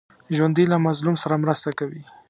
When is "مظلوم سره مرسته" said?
0.85-1.69